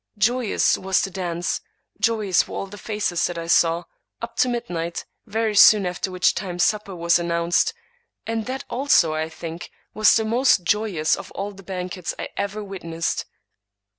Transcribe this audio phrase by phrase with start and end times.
[0.17, 1.61] Joyous was the dance—
[2.01, 3.83] joyous were all faces that I saw—
[4.23, 7.75] up to midnight, very soon after which time supper was announced;
[8.25, 12.63] and that also, I think, was the most joyous of all the banquets I ever
[12.63, 13.25] witnessed.